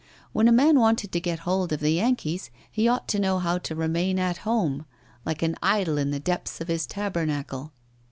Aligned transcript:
When 0.33 0.47
a 0.47 0.51
man 0.51 0.79
wanted 0.79 1.11
to 1.11 1.19
get 1.19 1.41
hold 1.45 1.71
of 1.71 1.79
the 1.79 1.91
Yankees, 1.93 2.49
he 2.71 2.87
ought 2.87 3.07
to 3.09 3.19
know 3.19 3.37
how 3.37 3.59
to 3.59 3.75
remain 3.75 4.17
at 4.17 4.37
home, 4.37 4.87
like 5.27 5.43
an 5.43 5.55
idol 5.61 5.99
in 5.99 6.09
the 6.09 6.19
depths 6.19 6.59
of 6.59 6.69
his 6.69 6.87
tabernacle. 6.87 7.71